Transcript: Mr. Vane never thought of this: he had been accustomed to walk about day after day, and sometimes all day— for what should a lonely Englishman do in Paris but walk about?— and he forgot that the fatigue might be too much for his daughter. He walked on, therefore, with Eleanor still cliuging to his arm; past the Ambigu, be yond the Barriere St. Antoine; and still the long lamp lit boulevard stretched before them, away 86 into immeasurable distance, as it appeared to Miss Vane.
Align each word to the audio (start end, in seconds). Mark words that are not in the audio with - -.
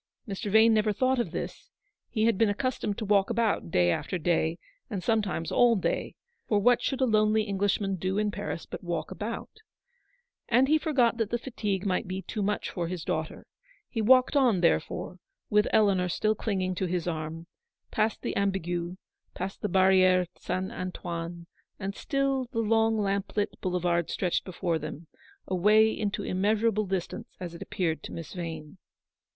Mr. 0.27 0.49
Vane 0.49 0.73
never 0.73 0.91
thought 0.91 1.19
of 1.19 1.29
this: 1.29 1.69
he 2.09 2.23
had 2.25 2.35
been 2.35 2.49
accustomed 2.49 2.97
to 2.97 3.05
walk 3.05 3.29
about 3.29 3.69
day 3.69 3.91
after 3.91 4.17
day, 4.17 4.57
and 4.89 5.03
sometimes 5.03 5.51
all 5.51 5.75
day— 5.75 6.15
for 6.47 6.57
what 6.57 6.81
should 6.81 7.01
a 7.01 7.05
lonely 7.05 7.43
Englishman 7.43 7.97
do 7.97 8.17
in 8.17 8.31
Paris 8.31 8.65
but 8.65 8.83
walk 8.83 9.11
about?— 9.11 9.57
and 10.49 10.67
he 10.67 10.79
forgot 10.79 11.17
that 11.17 11.29
the 11.29 11.37
fatigue 11.37 11.85
might 11.85 12.07
be 12.07 12.23
too 12.23 12.41
much 12.41 12.71
for 12.71 12.87
his 12.87 13.03
daughter. 13.03 13.45
He 13.91 14.01
walked 14.01 14.35
on, 14.35 14.61
therefore, 14.61 15.19
with 15.51 15.67
Eleanor 15.71 16.09
still 16.09 16.33
cliuging 16.35 16.75
to 16.77 16.87
his 16.87 17.07
arm; 17.07 17.45
past 17.91 18.23
the 18.23 18.35
Ambigu, 18.35 18.95
be 18.95 18.97
yond 19.39 19.51
the 19.61 19.69
Barriere 19.69 20.25
St. 20.35 20.71
Antoine; 20.71 21.45
and 21.79 21.93
still 21.93 22.45
the 22.51 22.61
long 22.61 22.97
lamp 22.97 23.37
lit 23.37 23.51
boulevard 23.61 24.09
stretched 24.09 24.45
before 24.45 24.79
them, 24.79 25.05
away 25.47 25.89
86 25.89 26.01
into 26.01 26.23
immeasurable 26.23 26.85
distance, 26.87 27.35
as 27.39 27.53
it 27.53 27.61
appeared 27.61 28.01
to 28.01 28.11
Miss 28.11 28.33
Vane. 28.33 28.79